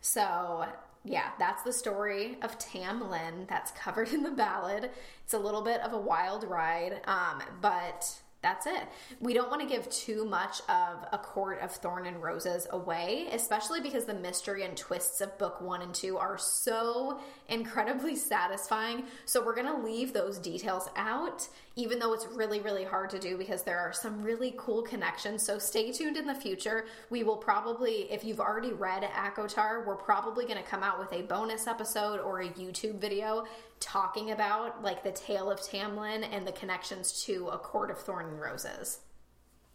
So, 0.00 0.64
yeah, 1.04 1.32
that's 1.38 1.62
the 1.64 1.72
story 1.72 2.38
of 2.40 2.58
Tamlin 2.58 3.46
that's 3.46 3.72
covered 3.78 4.08
in 4.08 4.22
the 4.22 4.30
ballad. 4.30 4.90
It's 5.22 5.34
a 5.34 5.38
little 5.38 5.62
bit 5.62 5.82
of 5.82 5.92
a 5.92 6.00
wild 6.00 6.44
ride, 6.44 7.02
um, 7.04 7.42
but 7.60 8.10
that's 8.44 8.66
it. 8.66 8.88
We 9.20 9.32
don't 9.32 9.48
want 9.48 9.62
to 9.62 9.66
give 9.66 9.88
too 9.88 10.26
much 10.26 10.60
of 10.68 11.06
A 11.12 11.18
Court 11.18 11.60
of 11.62 11.72
Thorn 11.72 12.04
and 12.04 12.22
Roses 12.22 12.66
away, 12.70 13.26
especially 13.32 13.80
because 13.80 14.04
the 14.04 14.12
mystery 14.12 14.64
and 14.64 14.76
twists 14.76 15.22
of 15.22 15.36
book 15.38 15.62
one 15.62 15.80
and 15.80 15.94
two 15.94 16.18
are 16.18 16.36
so 16.36 17.20
incredibly 17.48 18.14
satisfying. 18.34 19.04
So 19.24 19.42
we're 19.42 19.54
going 19.54 19.74
to 19.74 19.82
leave 19.82 20.12
those 20.12 20.36
details 20.38 20.90
out, 20.94 21.48
even 21.74 21.98
though 21.98 22.12
it's 22.12 22.26
really, 22.26 22.60
really 22.60 22.84
hard 22.84 23.08
to 23.10 23.18
do 23.18 23.38
because 23.38 23.62
there 23.62 23.78
are 23.78 23.94
some 23.94 24.22
really 24.22 24.52
cool 24.58 24.82
connections. 24.82 25.42
So 25.42 25.58
stay 25.58 25.90
tuned 25.90 26.18
in 26.18 26.26
the 26.26 26.34
future. 26.34 26.84
We 27.08 27.22
will 27.22 27.38
probably, 27.38 28.12
if 28.12 28.24
you've 28.24 28.40
already 28.40 28.74
read 28.74 29.04
ACOTAR, 29.04 29.86
we're 29.86 29.96
probably 29.96 30.44
going 30.44 30.62
to 30.62 30.68
come 30.68 30.82
out 30.82 30.98
with 30.98 31.14
a 31.14 31.22
bonus 31.22 31.66
episode 31.66 32.20
or 32.20 32.42
a 32.42 32.48
YouTube 32.48 33.00
video 33.00 33.46
talking 33.84 34.30
about 34.30 34.82
like 34.82 35.04
the 35.04 35.12
tale 35.12 35.50
of 35.50 35.60
Tamlin 35.60 36.24
and 36.32 36.46
the 36.46 36.52
connections 36.52 37.24
to 37.24 37.48
A 37.48 37.58
Court 37.58 37.90
of 37.90 37.98
Thorn 37.98 38.26
and 38.26 38.40
Roses. 38.40 39.00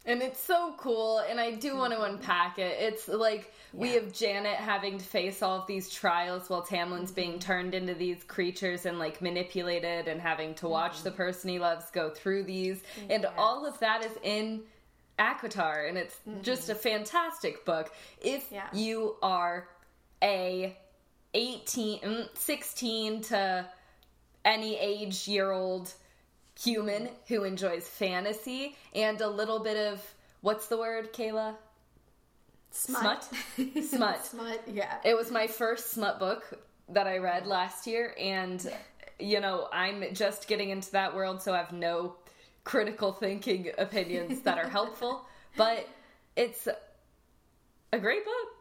And 0.05 0.21
it's 0.21 0.39
so 0.39 0.73
cool, 0.77 1.19
and 1.19 1.39
I 1.39 1.51
do 1.51 1.75
want 1.75 1.93
to 1.93 1.99
mm-hmm. 1.99 2.15
unpack 2.15 2.57
it. 2.57 2.77
It's 2.79 3.07
like 3.07 3.53
we 3.73 3.89
have 3.89 4.13
Janet 4.13 4.55
having 4.55 4.97
to 4.97 5.05
face 5.05 5.43
all 5.43 5.59
of 5.59 5.67
these 5.67 5.89
trials 5.89 6.49
while 6.49 6.63
Tamlin's 6.63 7.11
being 7.11 7.31
mm-hmm. 7.31 7.39
turned 7.39 7.75
into 7.75 7.93
these 7.93 8.23
creatures 8.23 8.85
and 8.85 8.97
like 8.97 9.21
manipulated 9.21 10.07
and 10.07 10.21
having 10.21 10.55
to 10.55 10.69
watch 10.69 10.93
mm-hmm. 10.93 11.03
the 11.03 11.11
person 11.11 11.49
he 11.49 11.59
loves 11.59 11.91
go 11.91 12.09
through 12.09 12.43
these. 12.43 12.81
And 13.09 13.27
all 13.37 13.65
of 13.65 13.77
that 13.79 14.03
is 14.03 14.13
in 14.23 14.61
ACOTAR, 15.19 15.89
and 15.89 15.97
it's 15.97 16.17
just 16.41 16.69
a 16.69 16.75
fantastic 16.75 17.65
book. 17.65 17.93
If 18.21 18.51
Yeah. 18.51 18.69
you 18.73 19.17
are 19.21 19.67
a 20.23 20.77
18, 21.33 21.99
mm, 21.99 22.37
16 22.37 23.21
to 23.23 23.69
any 24.49 24.77
age 24.77 25.27
year 25.27 25.51
old 25.51 25.93
human 26.59 27.09
who 27.27 27.43
enjoys 27.43 27.87
fantasy 27.87 28.75
and 28.93 29.21
a 29.21 29.29
little 29.29 29.59
bit 29.59 29.77
of 29.77 30.03
what's 30.41 30.67
the 30.67 30.77
word, 30.77 31.13
Kayla? 31.13 31.55
Smut. 32.71 33.23
Smut? 33.55 33.83
Smut. 33.85 34.25
Smut, 34.25 34.61
yeah. 34.67 34.97
It 35.05 35.15
was 35.15 35.31
my 35.31 35.47
first 35.47 35.91
smut 35.91 36.19
book 36.19 36.43
that 36.89 37.07
I 37.07 37.17
read 37.17 37.45
last 37.45 37.87
year, 37.87 38.15
and 38.19 38.71
you 39.19 39.39
know, 39.39 39.67
I'm 39.71 40.03
just 40.13 40.47
getting 40.47 40.69
into 40.69 40.91
that 40.91 41.15
world, 41.15 41.41
so 41.41 41.53
I 41.53 41.57
have 41.57 41.71
no 41.71 42.15
critical 42.63 43.13
thinking 43.13 43.71
opinions 43.77 44.41
that 44.41 44.57
are 44.57 44.69
helpful, 44.79 45.25
but 45.57 45.87
it's 46.35 46.67
a 47.93 47.99
great 47.99 48.25
book. 48.25 48.58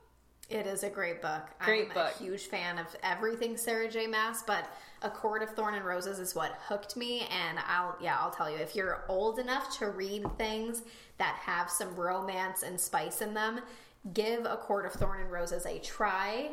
It 0.48 0.66
is 0.66 0.82
a 0.82 0.88
great 0.88 1.20
book. 1.20 1.42
Great 1.60 1.88
I'm 1.88 1.94
book. 1.94 2.14
a 2.18 2.22
huge 2.22 2.46
fan 2.46 2.78
of 2.78 2.86
everything 3.02 3.58
Sarah 3.58 3.90
J. 3.90 4.06
Maas, 4.06 4.42
but 4.46 4.64
A 5.02 5.10
Court 5.10 5.42
of 5.42 5.50
Thorn 5.50 5.74
and 5.74 5.84
Roses 5.84 6.18
is 6.18 6.34
what 6.34 6.58
hooked 6.66 6.96
me. 6.96 7.20
And 7.30 7.58
I'll, 7.68 7.96
yeah, 8.00 8.16
I'll 8.18 8.30
tell 8.30 8.50
you, 8.50 8.56
if 8.56 8.74
you're 8.74 9.04
old 9.08 9.38
enough 9.38 9.76
to 9.78 9.90
read 9.90 10.24
things 10.38 10.82
that 11.18 11.34
have 11.42 11.68
some 11.70 11.94
romance 11.94 12.62
and 12.62 12.80
spice 12.80 13.20
in 13.20 13.34
them, 13.34 13.60
give 14.14 14.46
A 14.46 14.56
Court 14.56 14.86
of 14.86 14.92
Thorn 14.92 15.20
and 15.20 15.30
Roses 15.30 15.66
a 15.66 15.78
try 15.80 16.50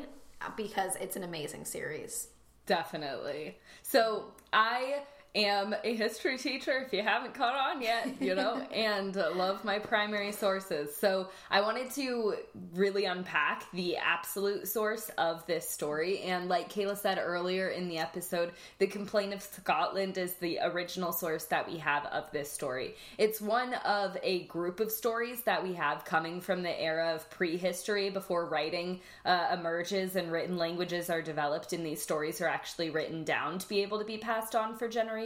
because 0.57 0.97
it's 0.97 1.15
an 1.15 1.23
amazing 1.23 1.63
series. 1.63 2.27
Definitely. 2.65 3.57
So 3.81 4.33
I 4.51 5.03
am 5.35 5.75
a 5.83 5.95
history 5.95 6.37
teacher, 6.37 6.83
if 6.85 6.93
you 6.93 7.03
haven't 7.03 7.33
caught 7.33 7.55
on 7.55 7.81
yet, 7.81 8.21
you 8.21 8.35
know, 8.35 8.55
and 8.73 9.15
love 9.15 9.63
my 9.63 9.79
primary 9.79 10.31
sources. 10.31 10.95
So 10.95 11.29
I 11.51 11.61
wanted 11.61 11.91
to 11.91 12.35
really 12.73 13.05
unpack 13.05 13.69
the 13.73 13.97
absolute 13.97 14.67
source 14.67 15.11
of 15.17 15.45
this 15.45 15.69
story. 15.69 16.19
And 16.19 16.47
like 16.47 16.71
Kayla 16.71 16.97
said 16.97 17.19
earlier 17.21 17.67
in 17.67 17.89
the 17.89 17.97
episode, 17.97 18.53
the 18.79 18.87
Complaint 18.87 19.33
of 19.33 19.41
Scotland 19.41 20.17
is 20.17 20.35
the 20.35 20.59
original 20.63 21.11
source 21.11 21.45
that 21.45 21.69
we 21.69 21.77
have 21.79 22.05
of 22.05 22.31
this 22.31 22.51
story. 22.51 22.95
It's 23.17 23.41
one 23.41 23.73
of 23.73 24.17
a 24.23 24.45
group 24.45 24.79
of 24.79 24.91
stories 24.91 25.41
that 25.43 25.63
we 25.63 25.73
have 25.73 26.05
coming 26.05 26.39
from 26.39 26.63
the 26.63 26.81
era 26.81 27.13
of 27.13 27.29
prehistory 27.29 28.09
before 28.09 28.45
writing 28.45 29.01
uh, 29.25 29.49
emerges 29.53 30.15
and 30.15 30.31
written 30.31 30.57
languages 30.57 31.09
are 31.09 31.21
developed 31.21 31.73
and 31.73 31.85
these 31.85 32.01
stories 32.01 32.39
are 32.39 32.47
actually 32.47 32.89
written 32.89 33.23
down 33.23 33.59
to 33.59 33.67
be 33.67 33.81
able 33.81 33.99
to 33.99 34.05
be 34.05 34.17
passed 34.17 34.55
on 34.55 34.77
for 34.77 34.87
generations. 34.87 35.24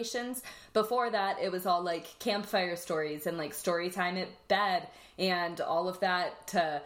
Before 0.74 1.10
that, 1.10 1.38
it 1.42 1.52
was 1.52 1.66
all 1.66 1.82
like 1.82 2.20
campfire 2.20 2.76
stories 2.76 3.28
and 3.28 3.38
like 3.38 3.54
story 3.54 3.90
time 3.90 4.18
at 4.18 4.30
bed 4.48 4.88
and 5.18 5.60
all 5.62 5.90
of 5.90 6.00
that 6.00 6.48
to 6.48 6.82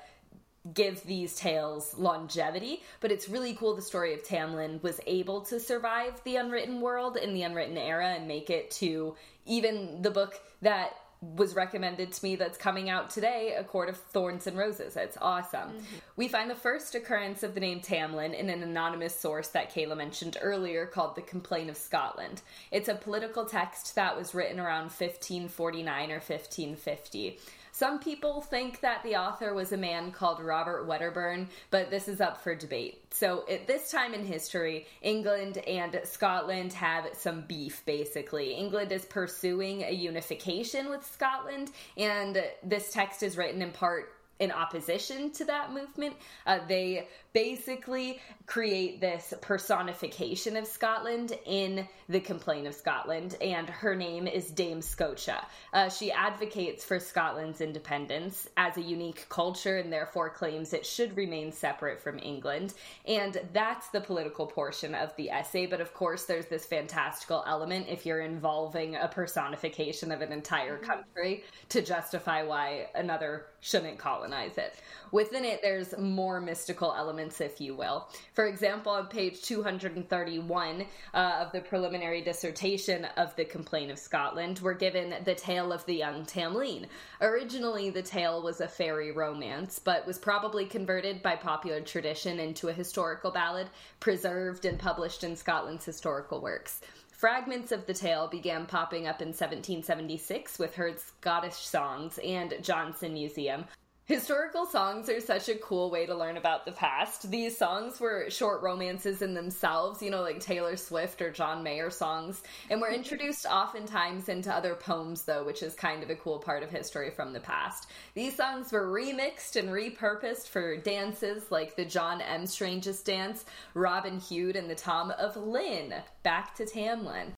give 0.74 1.04
these 1.04 1.36
tales 1.36 1.94
longevity, 1.98 2.82
but 3.02 3.12
it's 3.12 3.28
really 3.28 3.54
cool 3.54 3.76
the 3.76 3.82
story 3.82 4.14
of 4.14 4.24
Tamlin 4.24 4.82
was 4.82 5.00
able 5.06 5.42
to 5.42 5.60
survive 5.60 6.22
the 6.24 6.38
unwritten 6.38 6.80
world 6.80 7.18
in 7.18 7.34
the 7.34 7.44
unwritten 7.44 7.78
era 7.78 8.08
and 8.14 8.28
make 8.28 8.50
it 8.50 8.72
to 8.72 9.16
even 9.46 10.02
the 10.02 10.12
book 10.12 10.40
that 10.62 10.96
was 11.36 11.56
recommended 11.56 12.12
to 12.12 12.24
me 12.24 12.36
that's 12.36 12.58
coming 12.58 12.90
out 12.90 13.10
today, 13.10 13.56
A 13.58 13.64
Court 13.64 13.90
of 13.90 13.98
Thorns 13.98 14.46
and 14.46 14.58
Roses. 14.58 14.98
It's 14.98 15.18
awesome. 15.22 15.70
Mm-hmm. 15.70 15.96
We 16.18 16.28
find 16.28 16.50
the 16.50 16.56
first 16.56 16.96
occurrence 16.96 17.44
of 17.44 17.54
the 17.54 17.60
name 17.60 17.80
Tamlin 17.80 18.38
in 18.38 18.50
an 18.50 18.62
anonymous 18.62 19.18
source 19.18 19.48
that 19.50 19.74
Kayla 19.74 19.96
mentioned 19.96 20.38
earlier 20.42 20.86
called 20.86 21.16
The 21.16 21.22
Complaint 21.22 21.70
of 21.70 21.78
Scotland. 21.78 22.42
It's 22.72 22.90
a 22.90 22.96
political 22.96 23.46
text 23.46 23.96
that 23.96 24.18
was 24.18 24.36
written 24.36 24.60
around 24.60 24.92
1549 24.92 26.12
or 26.12 26.16
1550. 26.16 27.40
Some 27.76 27.98
people 27.98 28.40
think 28.40 28.82
that 28.82 29.02
the 29.02 29.16
author 29.16 29.56
was 29.56 29.72
a 29.72 29.78
man 29.78 30.12
called 30.12 30.40
Robert 30.40 30.86
Wedderburn, 30.86 31.50
but 31.72 31.90
this 31.90 32.08
is 32.08 32.22
up 32.22 32.40
for 32.40 32.54
debate. 32.54 33.02
So, 33.10 33.46
at 33.50 33.66
this 33.66 33.90
time 33.90 34.14
in 34.14 34.24
history, 34.24 34.86
England 35.02 35.58
and 35.58 36.00
Scotland 36.04 36.72
have 36.74 37.10
some 37.14 37.42
beef, 37.42 37.84
basically. 37.88 38.54
England 38.54 38.92
is 38.92 39.06
pursuing 39.06 39.82
a 39.82 39.92
unification 39.92 40.88
with 40.92 41.04
Scotland, 41.04 41.72
and 41.98 42.44
this 42.62 42.94
text 42.94 43.24
is 43.24 43.38
written 43.38 43.64
in 43.64 43.72
part 43.72 44.14
in 44.38 44.52
opposition 44.52 45.32
to 45.32 45.46
that 45.46 45.72
movement. 45.72 46.16
Uh, 46.46 46.60
they 46.68 47.08
basically 47.34 48.20
create 48.46 49.02
this 49.02 49.34
personification 49.42 50.56
of 50.56 50.68
Scotland 50.68 51.38
in 51.46 51.88
the 52.10 52.20
Complaint 52.20 52.68
of 52.68 52.76
Scotland, 52.76 53.36
and 53.42 53.70
her 53.70 53.96
name 53.96 54.28
is 54.28 54.52
Dame 54.52 54.82
Scotia. 54.82 55.46
Uh, 55.72 55.90
she 55.90 56.12
advocates 56.12 56.84
for 56.84 57.00
Scotland's 57.00 57.62
independence 57.62 58.48
as 58.58 58.78
a 58.78 58.82
unique 58.82 59.26
culture 59.30 59.78
and 59.78 59.92
therefore 59.92 60.30
claims 60.30 60.74
it 60.74 60.86
should 60.86 61.16
remain 61.16 61.52
separate 61.52 62.02
from 62.02 62.20
England. 62.20 62.74
And 63.08 63.40
that's 63.54 63.88
the 63.90 64.02
political 64.02 64.46
portion 64.46 64.94
of 64.94 65.16
the 65.16 65.32
essay, 65.32 65.66
but 65.66 65.82
of 65.82 65.94
course, 65.94 66.26
there's 66.26 66.48
this 66.48 66.66
fantastical 66.66 67.44
element 67.48 67.88
if 67.90 68.06
you're 68.06 68.22
involving 68.22 68.96
a 68.96 69.08
personification 69.08 70.12
of 70.12 70.22
an 70.22 70.32
entire 70.32 70.78
country 70.78 71.44
to 71.70 71.82
justify 71.82 72.44
why 72.44 72.88
another 72.94 73.48
shouldn't 73.62 73.98
colonize 73.98 74.58
it. 74.58 74.76
Within 75.12 75.46
it, 75.46 75.62
there's 75.62 75.98
more 75.98 76.42
mystical 76.42 76.94
elements, 76.94 77.23
if 77.24 77.62
you 77.62 77.76
will. 77.76 78.08
For 78.34 78.46
example, 78.46 78.92
on 78.92 79.08
page 79.08 79.42
231 79.42 80.86
uh, 81.14 81.18
of 81.18 81.52
the 81.52 81.62
preliminary 81.62 82.22
dissertation 82.22 83.06
of 83.18 83.36
the 83.36 83.46
Complaint 83.46 83.92
of 83.92 84.00
Scotland, 84.00 84.60
we're 84.60 84.74
given 84.74 85.16
the 85.24 85.36
tale 85.36 85.72
of 85.72 85.86
the 85.86 85.96
young 85.96 86.26
Tamlin. 86.26 86.88
Originally, 87.22 87.90
the 87.90 88.02
tale 88.02 88.42
was 88.42 88.62
a 88.62 88.68
fairy 88.68 89.12
romance, 89.12 89.80
but 89.80 90.06
was 90.06 90.18
probably 90.18 90.66
converted 90.66 91.22
by 91.22 91.36
popular 91.36 91.82
tradition 91.82 92.40
into 92.40 92.70
a 92.70 92.74
historical 92.74 93.32
ballad, 93.32 93.70
preserved 94.00 94.66
and 94.66 94.80
published 94.80 95.24
in 95.24 95.36
Scotland's 95.36 95.86
historical 95.86 96.42
works. 96.42 96.82
Fragments 97.24 97.72
of 97.72 97.86
the 97.86 97.94
tale 97.94 98.28
began 98.28 98.66
popping 98.66 99.08
up 99.08 99.22
in 99.22 99.30
1776 99.30 100.60
with 100.60 100.76
Herd's 100.76 101.04
Scottish 101.04 101.56
Songs 101.56 102.20
and 102.22 102.54
Johnson 102.62 103.14
Museum. 103.14 103.64
Historical 104.06 104.66
songs 104.66 105.08
are 105.08 105.22
such 105.22 105.48
a 105.48 105.56
cool 105.56 105.90
way 105.90 106.06
to 106.06 106.14
learn 106.14 106.36
about 106.36 106.66
the 106.66 106.74
past. 106.74 107.32
These 107.32 107.58
songs 107.58 108.02
were 108.02 108.30
short 108.30 108.62
romances 108.62 109.22
in 109.22 109.34
themselves, 109.34 110.02
you 110.02 110.10
know, 110.10 110.22
like 110.22 110.42
Taylor 110.42 110.76
Swift 110.76 111.22
or 111.22 111.32
John 111.32 111.64
Mayer 111.64 111.90
songs, 111.90 112.44
and 112.70 112.82
were 112.82 112.92
introduced 112.92 113.46
oftentimes 113.46 114.28
into 114.28 114.54
other 114.54 114.76
poems, 114.76 115.22
though, 115.22 115.46
which 115.46 115.64
is 115.64 115.74
kind 115.74 116.04
of 116.04 116.10
a 116.10 116.16
cool 116.16 116.38
part 116.38 116.64
of 116.64 116.70
history 116.70 117.12
from 117.12 117.32
the 117.32 117.40
past. 117.40 117.92
These 118.14 118.36
songs 118.36 118.74
were 118.74 118.92
remixed 118.92 119.56
and 119.56 119.70
repurposed 119.70 120.50
for 120.50 120.76
dances 120.76 121.50
like 121.50 121.78
the 121.78 121.86
John 121.86 122.20
M. 122.20 122.46
Strangest 122.46 123.06
dance, 123.06 123.46
Robin 123.74 124.20
Hood, 124.20 124.58
and 124.58 124.70
the 124.70 124.76
Tom 124.76 125.12
of 125.12 125.38
Lynn. 125.38 125.94
Back 126.24 126.56
to 126.56 126.66
Tamlin. 126.66 127.36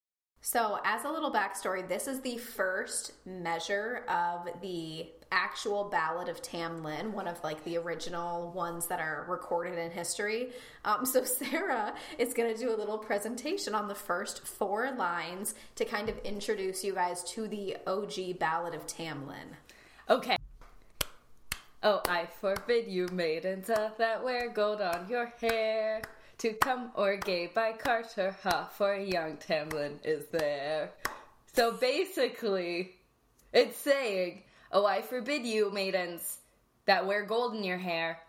So, 0.47 0.77
as 0.83 1.05
a 1.05 1.09
little 1.09 1.31
backstory, 1.31 1.87
this 1.87 2.07
is 2.07 2.21
the 2.21 2.37
first 2.37 3.13
measure 3.25 4.03
of 4.07 4.47
the 4.61 5.07
actual 5.31 5.85
Ballad 5.85 6.29
of 6.29 6.39
Tamlin, 6.43 7.13
one 7.13 7.27
of 7.27 7.43
like 7.43 7.63
the 7.63 7.79
original 7.79 8.51
ones 8.51 8.85
that 8.85 8.99
are 8.99 9.25
recorded 9.27 9.79
in 9.79 9.89
history. 9.89 10.51
Um, 10.85 11.03
so, 11.03 11.23
Sarah 11.23 11.95
is 12.19 12.35
going 12.35 12.53
to 12.53 12.59
do 12.59 12.71
a 12.71 12.77
little 12.77 12.99
presentation 12.99 13.73
on 13.73 13.87
the 13.87 13.95
first 13.95 14.45
four 14.45 14.91
lines 14.91 15.55
to 15.77 15.83
kind 15.83 16.09
of 16.09 16.17
introduce 16.19 16.83
you 16.83 16.93
guys 16.93 17.23
to 17.31 17.47
the 17.47 17.77
OG 17.87 18.37
Ballad 18.37 18.75
of 18.75 18.85
Tamlin. 18.85 19.55
Okay. 20.11 20.37
Oh, 21.81 22.01
I 22.07 22.27
forbid 22.39 22.87
you, 22.87 23.07
maidens 23.11 23.65
that 23.65 24.23
wear 24.23 24.51
gold 24.51 24.79
on 24.79 25.09
your 25.09 25.33
hair, 25.41 26.03
to 26.39 26.53
come 26.53 26.91
or 26.95 27.17
gay 27.17 27.49
by 27.53 27.73
Carter, 27.73 28.35
ha, 28.43 28.69
for 28.75 28.95
young 28.95 29.37
Tamlin 29.37 29.97
is 30.03 30.25
there. 30.31 30.91
So 31.53 31.71
basically, 31.73 32.95
It's 33.53 33.77
saying, 33.77 34.43
Oh, 34.71 34.85
I 34.85 35.01
forbid 35.01 35.45
you, 35.45 35.71
maidens, 35.71 36.39
that 36.85 37.07
wear 37.07 37.23
gold 37.23 37.55
in 37.55 37.63
your 37.63 37.77
hair, 37.77 38.19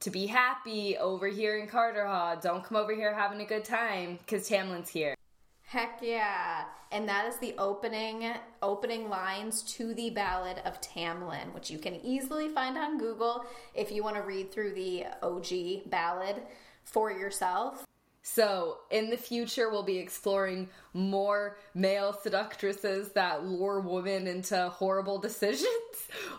to 0.00 0.10
be 0.10 0.26
happy 0.26 0.98
over 0.98 1.28
here 1.28 1.56
in 1.58 1.68
Carterhaugh. 1.68 2.42
Don't 2.42 2.64
come 2.64 2.76
over 2.76 2.92
here 2.92 3.14
having 3.14 3.40
a 3.40 3.44
good 3.44 3.64
time, 3.64 4.18
because 4.18 4.48
Tamlin's 4.48 4.88
here. 4.88 5.14
Heck 5.62 6.00
yeah. 6.02 6.64
And 6.90 7.08
that 7.08 7.26
is 7.26 7.36
the 7.38 7.54
opening 7.58 8.32
opening 8.62 9.08
lines 9.08 9.62
to 9.74 9.94
the 9.94 10.10
Ballad 10.10 10.60
of 10.64 10.80
Tamlin, 10.80 11.52
which 11.54 11.70
you 11.70 11.78
can 11.78 11.96
easily 12.04 12.48
find 12.48 12.76
on 12.76 12.98
Google 12.98 13.44
if 13.74 13.90
you 13.90 14.02
want 14.02 14.16
to 14.16 14.22
read 14.22 14.52
through 14.52 14.74
the 14.74 15.06
OG 15.22 15.90
ballad 15.90 16.42
for 16.86 17.10
yourself. 17.10 17.84
So, 18.28 18.78
in 18.90 19.10
the 19.10 19.16
future, 19.16 19.70
we'll 19.70 19.84
be 19.84 19.98
exploring 19.98 20.68
more 20.92 21.58
male 21.74 22.12
seductresses 22.12 23.10
that 23.10 23.46
lure 23.46 23.78
women 23.78 24.26
into 24.26 24.68
horrible 24.68 25.18
decisions 25.20 25.68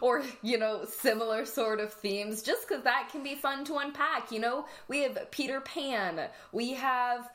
or, 0.02 0.24
you 0.42 0.58
know, 0.58 0.84
similar 0.84 1.46
sort 1.46 1.80
of 1.80 1.94
themes, 1.94 2.42
just 2.42 2.68
because 2.68 2.84
that 2.84 3.08
can 3.10 3.24
be 3.24 3.36
fun 3.36 3.64
to 3.66 3.78
unpack. 3.78 4.34
You 4.34 4.40
know, 4.40 4.66
we 4.90 5.04
have 5.04 5.32
Peter 5.32 5.62
Pan, 5.62 6.20
we 6.52 6.74
have 6.74 7.30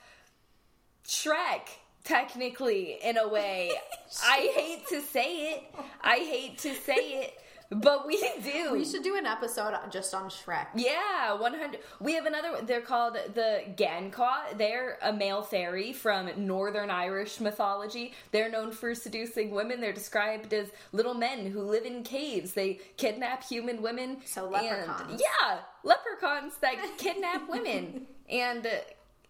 Shrek, 1.06 1.68
technically, 2.04 2.98
in 3.02 3.16
a 3.16 3.28
way. 3.28 3.72
I 4.22 4.52
hate 4.54 4.86
to 4.88 5.00
say 5.00 5.52
it. 5.52 5.74
I 6.02 6.16
hate 6.18 6.58
to 6.58 6.74
say 6.74 7.22
it. 7.22 7.38
But 7.74 8.06
we 8.06 8.22
do. 8.42 8.72
We 8.72 8.84
should 8.84 9.02
do 9.02 9.16
an 9.16 9.24
episode 9.24 9.74
just 9.90 10.12
on 10.14 10.28
Shrek. 10.28 10.66
Yeah, 10.74 11.34
100. 11.34 11.80
We 12.00 12.14
have 12.14 12.26
another 12.26 12.60
They're 12.62 12.82
called 12.82 13.14
the 13.34 13.62
Gancaw. 13.76 14.58
They're 14.58 14.98
a 15.02 15.12
male 15.12 15.42
fairy 15.42 15.92
from 15.92 16.30
Northern 16.36 16.90
Irish 16.90 17.40
mythology. 17.40 18.12
They're 18.30 18.50
known 18.50 18.72
for 18.72 18.94
seducing 18.94 19.50
women. 19.52 19.80
They're 19.80 19.92
described 19.92 20.52
as 20.52 20.70
little 20.92 21.14
men 21.14 21.46
who 21.46 21.62
live 21.62 21.84
in 21.84 22.02
caves. 22.02 22.52
They 22.52 22.80
kidnap 22.96 23.42
human 23.44 23.80
women. 23.80 24.18
So 24.26 24.48
leprechauns. 24.48 25.12
And, 25.12 25.20
yeah, 25.20 25.60
leprechauns 25.82 26.56
that 26.58 26.76
kidnap 26.98 27.48
women. 27.48 28.06
And 28.30 28.66
uh, 28.66 28.70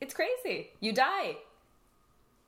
it's 0.00 0.14
crazy. 0.14 0.68
You 0.78 0.92
die. 0.92 1.36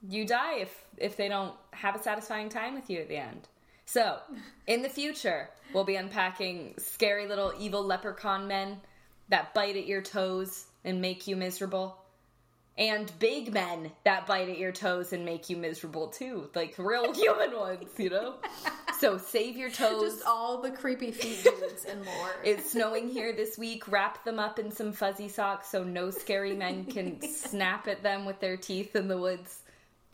You 0.09 0.25
die 0.25 0.59
if 0.59 0.85
if 0.99 1.17
they 1.17 1.27
don't 1.27 1.55
have 1.73 1.97
a 1.97 2.03
satisfying 2.03 2.49
time 2.49 2.75
with 2.75 2.89
you 2.89 3.01
at 3.01 3.09
the 3.09 3.17
end. 3.17 3.49
So, 3.87 4.19
in 4.67 4.83
the 4.83 4.89
future, 4.89 5.51
we'll 5.73 5.85
be 5.85 5.97
unpacking 5.97 6.75
scary 6.79 7.27
little 7.27 7.53
evil 7.59 7.85
leprechaun 7.85 8.49
men 8.49 8.81
that 9.29 9.55
bite 9.55 9.77
at 9.77 9.87
your 9.87 10.03
toes 10.03 10.67
and 10.85 11.01
make 11.01 11.27
you 11.27 11.37
miserable. 11.37 11.99
And 12.77 13.13
big 13.21 13.53
men 13.53 13.93
that 14.03 14.27
bite 14.27 14.49
at 14.49 14.59
your 14.59 14.73
toes 14.73 15.13
and 15.13 15.25
make 15.25 15.49
you 15.49 15.57
miserable 15.57 16.09
too. 16.09 16.51
Like 16.55 16.75
real 16.77 17.13
human 17.15 17.57
ones, 17.57 17.89
you 17.99 18.11
know? 18.11 18.35
So 18.99 19.17
save 19.17 19.57
your 19.57 19.71
toes. 19.71 20.15
Just 20.15 20.27
all 20.27 20.61
the 20.61 20.71
creepy 20.71 21.13
feet 21.13 21.45
dudes 21.45 21.85
and 21.85 22.05
more. 22.05 22.31
It's 22.45 22.73
snowing 22.73 23.09
here 23.09 23.33
this 23.33 23.57
week. 23.57 23.87
Wrap 23.87 24.25
them 24.25 24.41
up 24.41 24.59
in 24.59 24.73
some 24.73 24.93
fuzzy 24.93 25.29
socks 25.29 25.69
so 25.69 25.85
no 25.85 26.11
scary 26.11 26.55
men 26.55 26.85
can 26.87 27.21
snap 27.31 27.87
at 27.87 28.03
them 28.03 28.25
with 28.25 28.41
their 28.41 28.57
teeth 28.57 28.97
in 28.97 29.07
the 29.07 29.19
woods. 29.19 29.61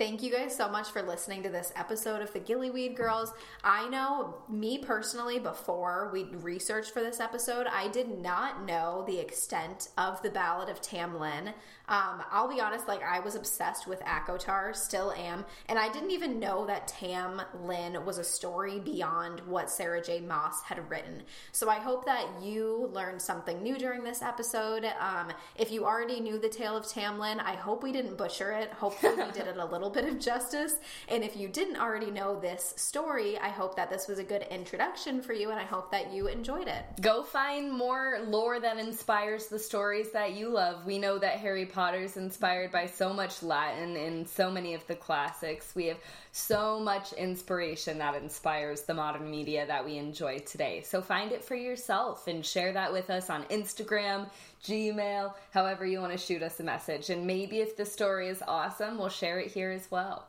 Thank 0.00 0.22
you 0.22 0.32
guys 0.32 0.56
so 0.56 0.66
much 0.66 0.88
for 0.88 1.02
listening 1.02 1.42
to 1.42 1.50
this 1.50 1.74
episode 1.76 2.22
of 2.22 2.32
the 2.32 2.40
Gillyweed 2.40 2.96
Girls. 2.96 3.34
I 3.62 3.86
know, 3.90 4.36
me 4.48 4.78
personally, 4.78 5.38
before 5.38 6.08
we 6.10 6.24
researched 6.24 6.92
for 6.92 7.02
this 7.02 7.20
episode, 7.20 7.66
I 7.66 7.88
did 7.88 8.08
not 8.08 8.64
know 8.64 9.04
the 9.06 9.18
extent 9.18 9.90
of 9.98 10.22
the 10.22 10.30
Ballad 10.30 10.70
of 10.70 10.80
Tamlin. 10.80 11.48
Um, 11.86 12.22
I'll 12.30 12.48
be 12.48 12.62
honest, 12.62 12.88
like 12.88 13.02
I 13.02 13.20
was 13.20 13.34
obsessed 13.34 13.86
with 13.86 14.00
ACOTAR, 14.00 14.74
still 14.74 15.12
am, 15.12 15.44
and 15.68 15.78
I 15.78 15.92
didn't 15.92 16.12
even 16.12 16.38
know 16.38 16.64
that 16.64 16.88
Tam 16.88 17.42
Lin 17.62 18.02
was 18.06 18.16
a 18.16 18.24
story 18.24 18.78
beyond 18.78 19.40
what 19.40 19.68
Sarah 19.68 20.00
J. 20.02 20.20
Maas 20.20 20.62
had 20.62 20.88
written. 20.88 21.24
So 21.52 21.68
I 21.68 21.78
hope 21.78 22.06
that 22.06 22.26
you 22.40 22.88
learned 22.94 23.20
something 23.20 23.62
new 23.62 23.76
during 23.76 24.02
this 24.04 24.22
episode. 24.22 24.86
Um, 24.98 25.30
if 25.56 25.70
you 25.70 25.84
already 25.84 26.20
knew 26.20 26.38
the 26.38 26.48
tale 26.48 26.76
of 26.76 26.86
Tamlin, 26.86 27.38
I 27.38 27.52
hope 27.52 27.82
we 27.82 27.92
didn't 27.92 28.16
butcher 28.16 28.52
it. 28.52 28.72
Hopefully, 28.72 29.16
we 29.16 29.32
did 29.32 29.46
it 29.46 29.58
a 29.58 29.64
little 29.66 29.89
bit 29.90 30.06
of 30.06 30.18
justice. 30.18 30.76
And 31.08 31.22
if 31.22 31.36
you 31.36 31.48
didn't 31.48 31.76
already 31.76 32.10
know 32.10 32.40
this 32.40 32.72
story, 32.76 33.38
I 33.38 33.48
hope 33.48 33.76
that 33.76 33.90
this 33.90 34.08
was 34.08 34.18
a 34.18 34.24
good 34.24 34.46
introduction 34.50 35.20
for 35.20 35.32
you, 35.32 35.50
and 35.50 35.60
I 35.60 35.64
hope 35.64 35.90
that 35.90 36.12
you 36.12 36.28
enjoyed 36.28 36.68
it. 36.68 36.84
Go 37.00 37.22
find 37.22 37.70
more 37.70 38.20
lore 38.26 38.58
that 38.60 38.78
inspires 38.78 39.48
the 39.48 39.58
stories 39.58 40.12
that 40.12 40.32
you 40.32 40.48
love. 40.48 40.86
We 40.86 40.98
know 40.98 41.18
that 41.18 41.38
Harry 41.38 41.66
Potter 41.66 41.90
Potter's 41.90 42.16
inspired 42.16 42.70
by 42.70 42.86
so 42.86 43.12
much 43.12 43.42
Latin 43.42 43.96
in 43.96 44.24
so 44.24 44.50
many 44.50 44.74
of 44.74 44.86
the 44.86 44.94
classics. 44.94 45.74
We 45.74 45.86
have 45.86 45.98
so 46.30 46.78
much 46.78 47.12
inspiration 47.14 47.98
that 47.98 48.14
inspires 48.14 48.82
the 48.82 48.94
modern 48.94 49.28
media 49.28 49.66
that 49.66 49.84
we 49.84 49.96
enjoy 49.96 50.38
today. 50.40 50.82
So 50.82 51.02
find 51.02 51.32
it 51.32 51.42
for 51.42 51.56
yourself 51.56 52.28
and 52.28 52.46
share 52.46 52.72
that 52.74 52.92
with 52.92 53.10
us 53.10 53.28
on 53.28 53.44
Instagram, 53.44 54.28
Gmail, 54.62 55.32
however 55.52 55.86
you 55.86 56.00
want 56.00 56.12
to 56.12 56.18
shoot 56.18 56.42
us 56.42 56.60
a 56.60 56.62
message. 56.62 57.10
And 57.10 57.26
maybe 57.26 57.58
if 57.58 57.76
the 57.76 57.86
story 57.86 58.28
is 58.28 58.42
awesome, 58.46 58.98
we'll 58.98 59.08
share 59.08 59.40
it 59.40 59.50
here 59.50 59.72
as 59.80 59.90
well. 59.90 60.26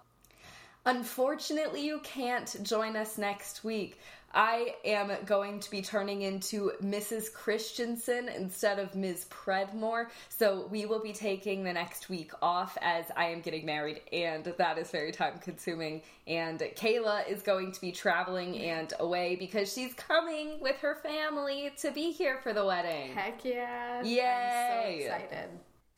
Unfortunately, 0.86 1.86
you 1.86 2.00
can't 2.00 2.56
join 2.64 2.96
us 2.96 3.18
next 3.18 3.64
week. 3.64 4.00
I 4.34 4.76
am 4.86 5.12
going 5.26 5.60
to 5.60 5.70
be 5.70 5.82
turning 5.82 6.22
into 6.22 6.72
Mrs. 6.82 7.32
Christensen 7.34 8.30
instead 8.30 8.80
of 8.80 8.96
Ms. 8.96 9.26
Predmore. 9.30 10.06
So 10.30 10.68
we 10.72 10.86
will 10.86 11.04
be 11.04 11.12
taking 11.12 11.66
the 11.66 11.74
next 11.74 12.10
week 12.10 12.32
off 12.42 12.78
as 12.82 13.06
I 13.18 13.26
am 13.26 13.42
getting 13.42 13.66
married, 13.66 14.02
and 14.14 14.46
that 14.58 14.78
is 14.78 14.90
very 14.90 15.12
time 15.12 15.38
consuming. 15.40 16.02
And 16.28 16.60
Kayla 16.60 17.28
is 17.28 17.42
going 17.42 17.74
to 17.74 17.82
be 17.82 17.92
traveling 17.92 18.58
and 18.58 18.94
away 19.00 19.36
because 19.36 19.72
she's 19.74 19.94
coming 19.94 20.62
with 20.62 20.78
her 20.78 20.96
family 20.96 21.74
to 21.82 21.92
be 21.92 22.12
here 22.12 22.40
for 22.42 22.54
the 22.54 22.66
wedding. 22.66 23.14
Heck 23.14 23.44
yeah. 23.44 24.02
Yay. 24.02 25.08
I'm 25.10 25.10
so 25.10 25.16
excited. 25.16 25.50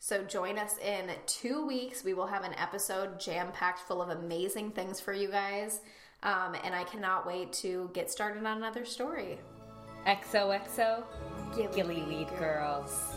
So 0.04 0.22
join 0.22 0.58
us 0.58 0.76
in 0.76 1.08
two 1.24 1.66
weeks. 1.66 2.04
We 2.04 2.12
will 2.12 2.26
have 2.26 2.44
an 2.44 2.52
episode 2.58 3.18
jam 3.18 3.50
packed 3.52 3.78
full 3.78 4.02
of 4.02 4.10
amazing 4.10 4.72
things 4.72 5.00
for 5.00 5.14
you 5.14 5.28
guys. 5.28 5.80
Um, 6.22 6.54
and 6.62 6.74
I 6.74 6.84
cannot 6.84 7.26
wait 7.26 7.54
to 7.54 7.88
get 7.94 8.10
started 8.10 8.44
on 8.44 8.58
another 8.58 8.84
story. 8.84 9.38
XOXO, 10.06 11.04
Gillyweed 11.52 12.38
Girls. 12.38 13.16